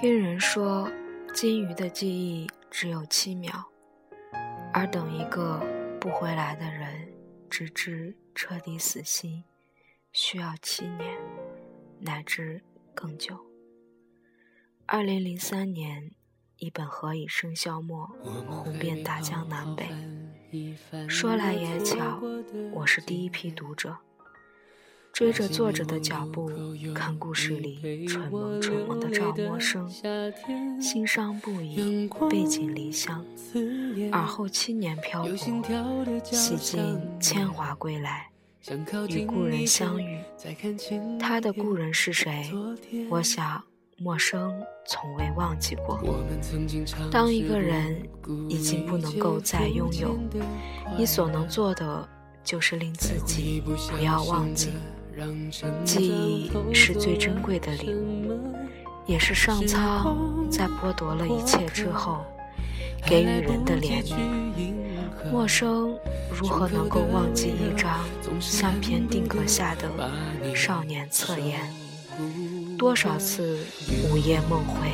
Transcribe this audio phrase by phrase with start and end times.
[0.00, 0.90] 听人说，
[1.34, 3.52] 金鱼的记忆只有七秒，
[4.72, 5.60] 而等一个
[6.00, 7.12] 不回来的人，
[7.50, 9.44] 直至彻底死心，
[10.10, 11.18] 需要七年，
[11.98, 12.62] 乃至
[12.94, 13.36] 更久。
[14.86, 16.12] 二零零三年，
[16.56, 18.10] 一本《何以笙箫默》
[18.46, 19.86] 红遍大江南北。
[21.10, 22.22] 说来也巧，
[22.72, 23.98] 我是第一批读者。
[25.20, 26.50] 追着作者的脚步，
[26.94, 29.86] 看故事里蠢萌蠢萌的赵默笙，
[30.80, 33.22] 心伤不已，背井离乡，
[34.10, 35.36] 而后七年漂泊，
[36.24, 38.30] 洗尽铅华归来，
[39.10, 40.20] 与故人相遇。
[41.18, 42.50] 他的故人是谁？
[43.10, 43.62] 我想，
[43.98, 44.50] 默笙
[44.86, 46.00] 从未忘记过。
[47.10, 47.94] 当一个人
[48.48, 50.18] 已经不能够再拥有，
[50.96, 52.08] 你所能做的，
[52.42, 54.70] 就是令自己不要忘记。
[55.84, 58.54] 记忆是最珍贵的礼物，
[59.06, 60.16] 也是上苍
[60.50, 62.24] 在剥夺了一切之后
[63.06, 64.72] 给予人的怜悯。
[65.30, 65.94] 陌生
[66.32, 68.00] 如何能够忘记一张
[68.40, 69.90] 相片定格下的
[70.54, 71.60] 少年侧颜？
[72.78, 73.58] 多少次
[74.10, 74.92] 午夜梦回，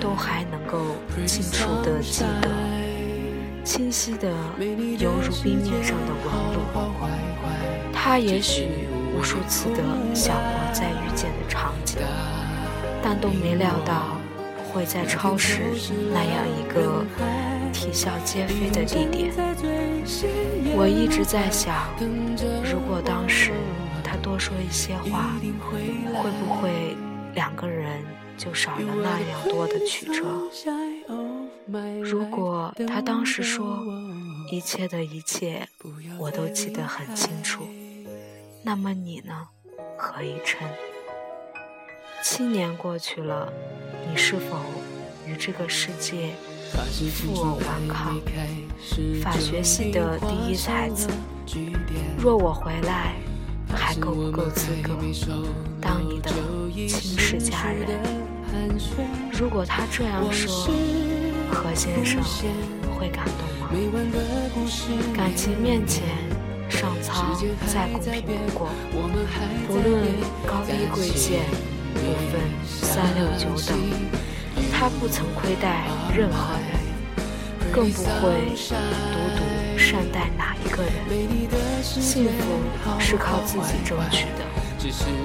[0.00, 0.96] 都还能够
[1.26, 2.50] 清楚地记得，
[3.64, 4.30] 清晰的
[4.98, 6.24] 犹如冰面上的纹
[6.54, 6.60] 路。
[7.92, 8.85] 他也许。
[9.16, 9.82] 无数次的
[10.14, 11.96] 想过再遇见的场景，
[13.02, 14.18] 但都没料到
[14.70, 15.62] 会在超市
[16.12, 17.02] 那样一个
[17.72, 19.32] 啼笑皆非的地点。
[20.76, 21.74] 我一直在想，
[22.62, 23.52] 如果当时
[24.04, 25.32] 他多说一些话，
[26.12, 26.94] 会不会
[27.34, 28.04] 两个人
[28.36, 30.22] 就少了那样多的曲折？
[32.02, 33.82] 如果他当时说，
[34.52, 35.66] 一切的一切
[36.18, 37.66] 我都记得很清楚。
[38.66, 39.32] 那么你呢，
[39.96, 40.58] 何以琛？
[42.20, 43.52] 七年过去了，
[44.10, 44.56] 你是否
[45.24, 46.30] 与这个世界
[46.72, 47.28] 负隅
[47.64, 48.20] 顽抗？
[49.22, 51.06] 法学系的第一才子，
[52.18, 53.14] 若我回来，
[53.72, 54.98] 还够不够资格
[55.80, 56.28] 当你的
[56.88, 58.00] 亲世家人？
[59.30, 60.74] 如果他这样说，
[61.52, 62.20] 何先生
[62.98, 63.70] 会感动吗？
[65.14, 66.25] 感情面前。
[66.68, 67.34] 上苍
[67.66, 68.68] 再公平不过，
[69.66, 70.04] 不论
[70.46, 71.44] 高低贵贱，
[71.94, 72.00] 不
[72.30, 73.78] 分三六九等，
[74.72, 76.68] 他不曾亏待任何人，
[77.72, 79.40] 更不会独独
[79.78, 80.92] 善待哪一个人。
[81.82, 82.30] 幸福
[82.98, 84.44] 是靠自己争取的。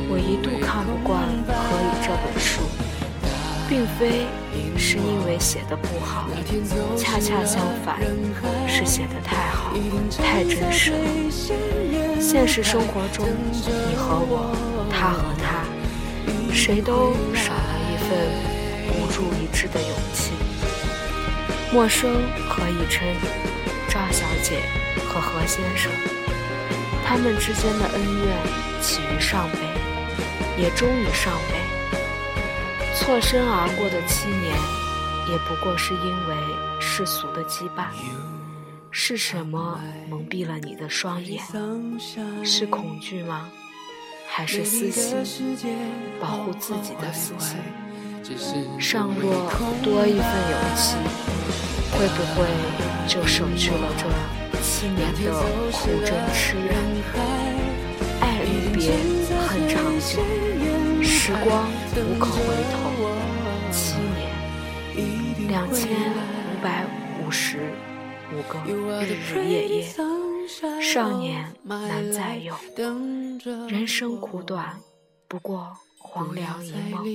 [0.10, 2.62] 我一度看不惯《何以》这本书。
[3.72, 4.28] 并非
[4.78, 6.28] 是因为写的不好，
[6.98, 7.98] 恰恰相反，
[8.68, 9.74] 是写的太好，
[10.22, 10.98] 太真实了。
[12.20, 14.54] 现实生活中，你和我，
[14.92, 15.64] 他和他，
[16.54, 18.10] 谁都少了一份
[18.92, 20.34] 孤注一掷的勇气。
[21.72, 22.12] 陌生
[22.50, 23.16] 何以琛、
[23.88, 24.60] 赵小姐
[25.08, 25.90] 和何先生，
[27.06, 28.36] 他们之间的恩怨
[28.82, 31.81] 起于上辈，也终于上辈。
[33.02, 34.56] 错身而过的七年，
[35.28, 36.36] 也不过是因为
[36.80, 37.88] 世俗的羁绊。
[38.92, 41.42] 是什么蒙蔽了你的双眼？
[42.46, 43.50] 是恐惧吗？
[44.28, 45.66] 还是私心？
[46.22, 47.58] 保护自己的私心？
[48.80, 49.50] 尚若
[49.82, 50.96] 多一份勇气，
[51.94, 52.46] 会不会
[53.08, 54.06] 就省去了这
[54.62, 55.34] 七年的
[55.72, 56.70] 苦争痴怨？
[58.22, 58.92] 爱离别
[59.48, 60.22] 很长久，
[61.24, 63.72] 时光无可回头。
[63.72, 66.84] 七年两千五百
[67.24, 67.60] 五十
[68.34, 69.88] 五个日日夜夜，
[70.82, 72.56] 少年难再有。
[73.70, 74.80] 人生苦短，
[75.28, 77.06] 不过黄粱一梦。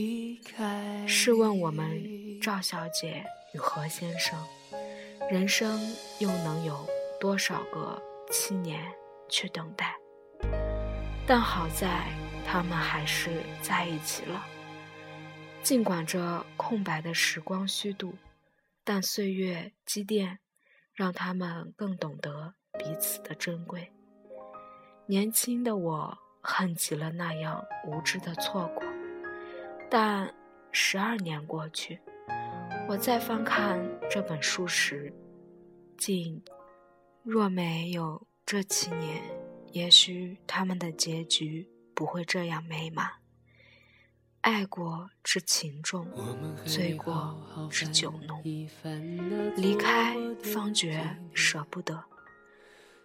[1.09, 2.01] 试问我们
[2.41, 3.25] 赵小姐
[3.55, 4.39] 与何先生，
[5.29, 5.81] 人生
[6.21, 6.87] 又能有
[7.21, 8.01] 多少个
[8.31, 8.81] 七年
[9.29, 9.97] 去等待？
[11.27, 12.05] 但好在
[12.47, 14.47] 他们还是在一起了。
[15.63, 18.15] 尽管这空白的时光虚度。
[18.89, 20.39] 但岁月积淀，
[20.95, 23.91] 让他们更懂得彼此的珍贵。
[25.07, 28.85] 年轻的我恨极了那样无知的错过，
[29.91, 30.33] 但
[30.71, 31.99] 十二年过去，
[32.89, 35.13] 我再翻看这本书时，
[35.99, 36.41] 竟
[37.25, 39.21] 若没有这七年，
[39.73, 43.11] 也许他们的结局不会这样美满。
[44.43, 46.07] 爱过知情重，
[46.67, 47.35] 醉过
[47.71, 48.43] 知酒浓。
[49.57, 50.15] 离开
[50.45, 52.05] 方觉舍不得，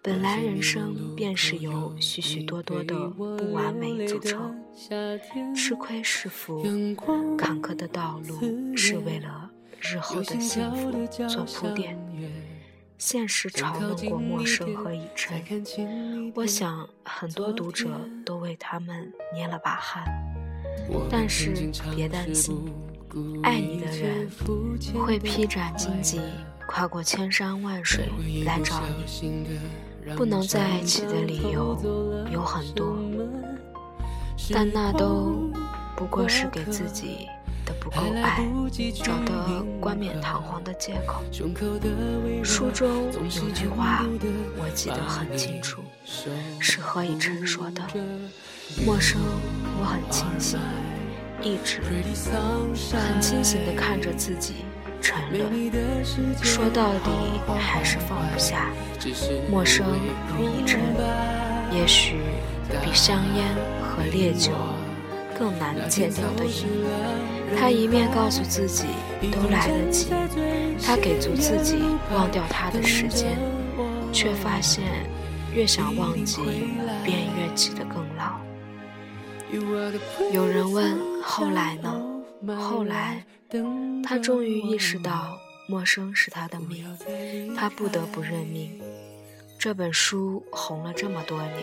[0.04, 4.62] 本来人生便是由许许多多的不完美组成，
[5.56, 6.62] 吃亏是福，
[7.38, 9.50] 坎坷的道路是为了
[9.80, 10.92] 日后的幸福
[11.28, 11.98] 做铺垫。
[13.02, 17.90] 现实嘲弄过陌生和以琛，我想很多读者
[18.24, 20.06] 都为他们捏了把汗。
[21.10, 21.52] 但是
[21.96, 22.72] 别担心，
[23.42, 24.30] 爱你的人
[25.04, 26.22] 会披斩荆棘，
[26.68, 28.08] 跨过千山万水
[28.46, 29.48] 来找你。
[30.16, 31.76] 不能在一起的理由
[32.32, 32.96] 有很多，
[34.54, 35.52] 但那都
[35.96, 37.28] 不过是给自己。
[37.80, 38.46] 不够爱，
[39.04, 41.22] 找的冠冕堂皇的借口。
[42.44, 44.06] 书中有句话，
[44.58, 45.82] 我记得很清楚，
[46.60, 47.82] 是何以琛说的
[48.86, 49.20] ：“陌生，
[49.80, 50.60] 我很清醒，
[51.42, 51.82] 一直
[52.94, 54.66] 很清醒地看着自己
[55.02, 55.72] 沉沦。
[56.42, 57.10] 说到底，
[57.60, 58.70] 还是放不下。
[59.50, 59.86] 陌生
[60.38, 60.80] 与一琛，
[61.72, 62.18] 也许
[62.84, 64.52] 比香烟和烈酒
[65.42, 66.68] 更难戒掉的瘾。”
[67.58, 68.86] 他一面告诉自己
[69.32, 70.08] 都来得及，
[70.86, 71.82] 他给足自己
[72.14, 73.36] 忘掉他的时间，
[74.14, 74.84] 却发现
[75.54, 76.38] 越想忘记，
[77.04, 78.40] 便越记得更牢。
[80.32, 82.02] 有人问后来呢？
[82.58, 83.26] 后来，
[84.04, 86.86] 他终于意识到陌生是他的命，
[87.58, 88.72] 他不得不认命。
[89.60, 91.54] 这本书红了这么多年，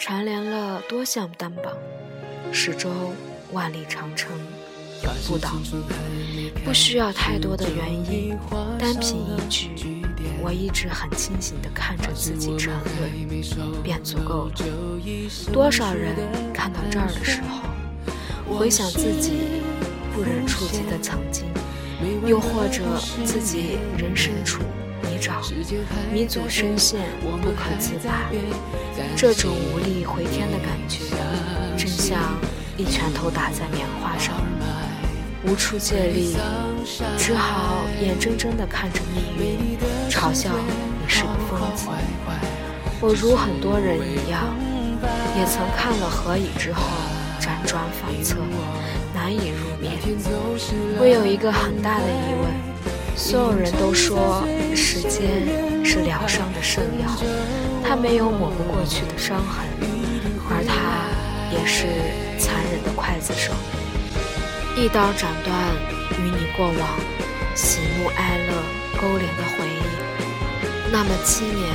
[0.00, 1.72] 蝉联了多项单榜，
[2.52, 2.92] 始终
[3.52, 4.30] 万里长城。
[5.04, 5.50] 永不倒，
[6.64, 8.34] 不需要太多的原因，
[8.78, 9.68] 单凭一句
[10.42, 13.42] “我一直很清醒地看着自己沉沦”
[13.84, 14.52] 便足够了。
[15.52, 16.16] 多少人
[16.52, 19.32] 看到这儿的时候，回想自己
[20.14, 21.44] 不忍触及的曾经，
[22.26, 22.82] 又或者
[23.24, 24.62] 自己人身处
[25.16, 25.32] 泥沼、
[26.12, 28.30] 迷阻深陷不可自拔，
[29.16, 31.04] 这种无力回天的感觉，
[31.76, 32.18] 真像
[32.76, 34.34] 一拳头打在棉花上。
[35.44, 36.36] 无处借力，
[37.16, 39.78] 只好眼睁睁地看着命运
[40.10, 41.86] 嘲笑你是个疯子。
[43.00, 44.54] 我如很多人一样，
[45.38, 46.82] 也曾看了《何以》之后
[47.40, 48.36] 辗转反侧，
[49.14, 49.92] 难以入眠。
[50.98, 52.50] 我有一个很大的疑问：
[53.16, 57.08] 所有人都说时间是疗伤的圣药，
[57.82, 59.66] 它没有抹不过去的伤痕，
[60.50, 61.08] 而它
[61.50, 61.86] 也是
[62.38, 63.52] 残忍的刽子手。
[64.76, 65.56] 一刀斩断
[66.20, 67.00] 与你过往
[67.54, 68.52] 喜怒哀乐
[69.00, 71.74] 勾连的回忆，那么七年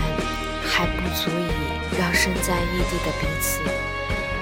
[0.63, 3.59] 还不足以让身在异地的彼此，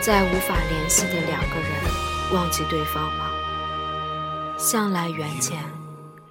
[0.01, 3.31] 再无法联系的两个人忘记对方吗？
[4.57, 5.57] 向来缘浅，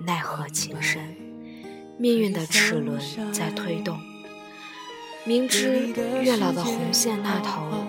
[0.01, 1.17] 奈何情深，
[1.99, 3.01] 命运的齿轮
[3.33, 3.99] 在推动。
[5.25, 5.89] 明知
[6.23, 7.85] 月老的红线那头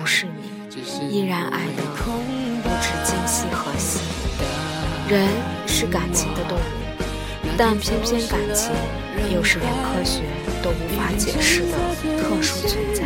[0.00, 1.82] 不是你，依然爱的。
[2.62, 4.00] 不知今夕何夕。
[5.06, 5.28] 人
[5.66, 6.60] 是感情的动物，
[7.58, 8.72] 但偏偏感情
[9.30, 10.22] 又是连科学
[10.62, 11.76] 都无法解释的
[12.22, 13.04] 特殊存在。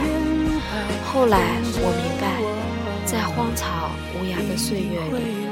[1.05, 1.41] 后来
[1.81, 2.41] 我明白，
[3.05, 5.49] 在荒草无涯的岁月里，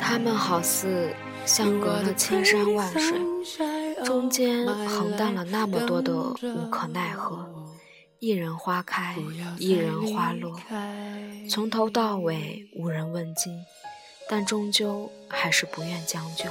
[0.00, 1.14] 他们好似
[1.44, 7.48] 相隔了千山万水，中间横荡了那么多的无可奈何。
[8.18, 9.16] 一人花开，
[9.58, 10.60] 一人花落，
[11.48, 13.58] 从头到尾无人问津，
[14.28, 16.44] 但终究还是不愿将就。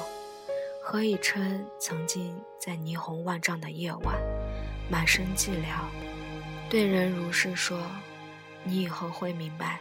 [0.84, 4.16] 何以琛曾经在霓虹万丈的夜晚，
[4.90, 5.86] 满身寂寥，
[6.70, 7.80] 对人如是说
[8.66, 9.80] ：“你以后会明白，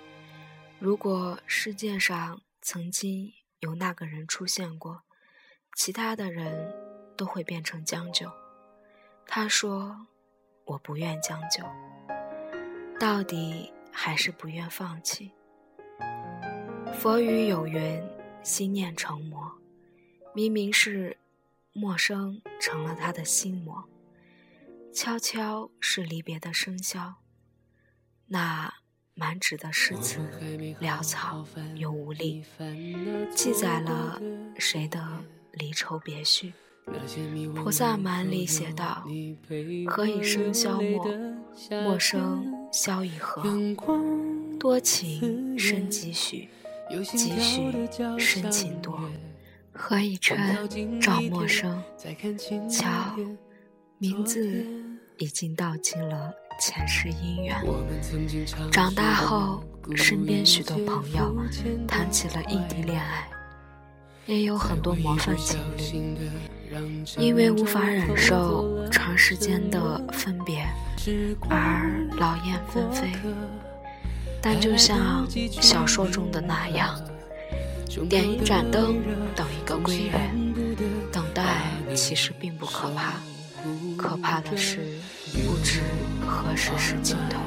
[0.78, 5.00] 如果世界上曾经有那个人出现过，
[5.78, 6.74] 其他的人
[7.16, 8.28] 都会变成将就。”
[9.24, 9.96] 他说。
[10.68, 11.64] 我不愿将就，
[13.00, 15.32] 到底还是不愿放弃。
[16.92, 18.06] 佛语有云
[18.44, 19.50] ：“心念成魔。”
[20.36, 21.16] 明明是
[21.72, 23.88] 陌生成了他的心魔。
[24.92, 27.14] 悄悄是离别的笙箫，
[28.26, 28.74] 那
[29.14, 30.20] 满纸的诗词
[30.82, 32.44] 潦草又无力，
[33.34, 34.20] 记载了
[34.58, 36.52] 谁的离愁别绪？
[37.54, 39.04] 菩萨蛮里写道
[39.86, 41.04] ：“何以笙箫默？
[41.82, 43.42] 默笙箫以和。
[44.58, 46.48] 多情深几许？
[47.04, 47.70] 几许
[48.18, 48.98] 深情多？
[49.72, 50.38] 何以琛
[50.98, 51.82] 照陌生？
[52.70, 52.88] 瞧，
[53.98, 54.64] 名字
[55.18, 57.62] 已经道尽了前世姻缘。
[58.72, 59.62] 长大后，
[59.94, 61.36] 身边许多朋友
[61.86, 63.28] 谈起了异地恋爱。”
[64.28, 66.30] 也有很多模范情侣，
[67.16, 70.68] 因为无法忍受长时间的分别
[71.48, 73.10] 而劳燕分飞。
[74.42, 76.94] 但就像小说中的那样，
[78.10, 78.96] 点一盏灯
[79.34, 80.20] 等一个归人，
[81.10, 81.62] 等待
[81.94, 83.14] 其实并不可怕，
[83.96, 84.98] 可怕的是
[85.32, 85.80] 不知
[86.26, 87.40] 何时是尽头，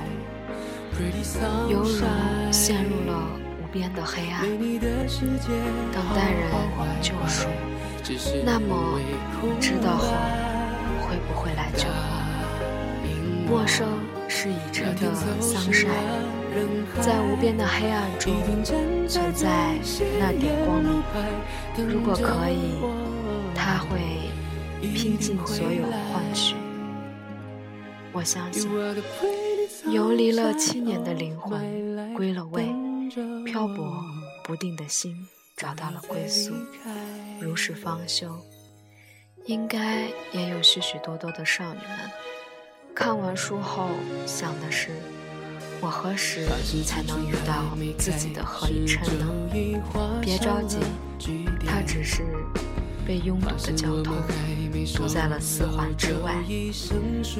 [1.70, 2.04] 犹如
[2.52, 4.42] 陷入了无边的黑暗，
[5.92, 6.52] 等待人
[7.02, 7.48] 救赎。
[8.46, 9.00] 那么，
[9.60, 10.14] 知道后
[11.02, 13.48] 会不会来救我？
[13.50, 13.88] 陌生
[14.28, 15.88] 是已知的桑晒。
[17.00, 18.34] 在无边的黑暗中
[19.08, 19.78] 存在
[20.20, 21.02] 那点光明，
[21.88, 22.76] 如果可以，
[23.56, 24.00] 他会
[24.82, 26.56] 拼尽所有换取。
[28.12, 28.70] 我相信，
[29.90, 32.66] 游离了七年的灵魂归了位，
[33.52, 34.02] 漂泊
[34.46, 35.28] 不定的心
[35.58, 36.54] 找到了归宿，
[37.42, 38.34] 如是方休。
[39.46, 42.10] 应该也有许许多多的少女们，
[42.96, 43.90] 看完书后
[44.26, 44.92] 想的是。
[45.82, 46.48] 我何时
[46.82, 49.28] 才能遇到自己的何以琛呢？
[50.22, 50.80] 别着急，
[51.68, 52.24] 他只是
[53.06, 54.16] 被拥堵的交通
[54.96, 56.36] 堵在了四环之外。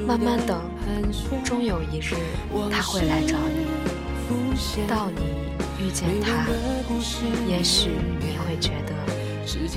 [0.06, 0.60] 慢慢等，
[1.42, 2.16] 终有一日
[2.70, 3.66] 他会来找你。
[4.86, 5.51] 到你
[5.82, 6.46] 遇见他，
[7.48, 8.94] 也许你会觉得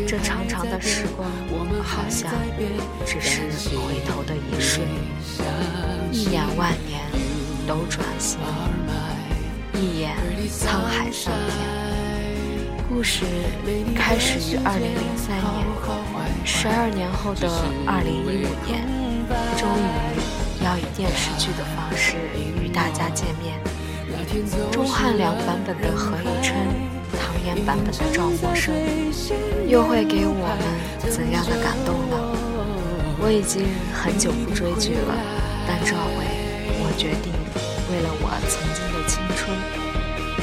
[0.05, 1.27] 这长长的时光
[1.83, 2.31] 好像
[3.03, 3.41] 只是
[3.75, 4.87] 回头的一瞬，
[6.11, 7.01] 一眼万年。
[7.67, 8.37] 斗转星
[9.73, 10.15] 移，一眼
[10.47, 11.57] 沧海桑田。
[12.87, 13.25] 故事
[13.95, 15.65] 开始于二零零三年，
[16.45, 17.49] 十二年后的
[17.87, 18.85] 二零一五年，
[19.57, 22.17] 终于要以电视剧的方式
[22.63, 23.59] 与大家见面。
[24.71, 26.53] 钟汉良版本的何以琛，
[27.19, 28.71] 唐嫣版本的赵默笙，
[29.67, 32.15] 又会给我们怎样的感动呢？
[33.19, 35.15] 我已经很久不追剧了，
[35.67, 36.25] 但这回
[36.79, 37.33] 我决定。
[37.91, 39.55] 为了我曾经的青春，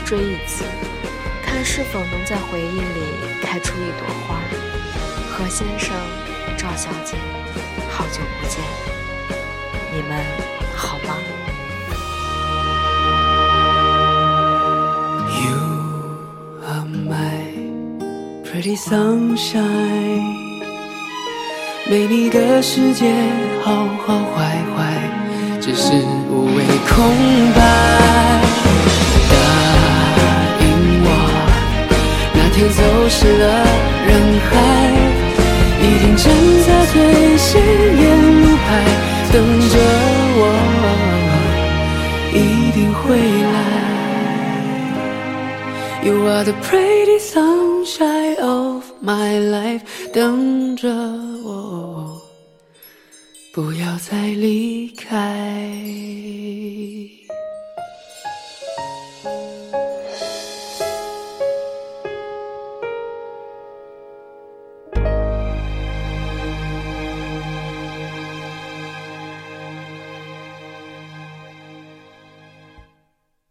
[0.04, 0.64] 追一次，
[1.44, 4.40] 看是否能在回忆里开出一朵花。
[5.30, 5.94] 何先生，
[6.56, 7.16] 赵小姐，
[7.90, 8.60] 好久不见，
[9.92, 10.24] 你们
[18.62, 20.60] pretty sunshine，
[21.90, 23.12] 没你的世界
[23.60, 24.21] 好好
[49.02, 49.82] my life，
[50.12, 50.88] 等着
[51.44, 52.22] 我。
[53.52, 55.68] 不要再离开。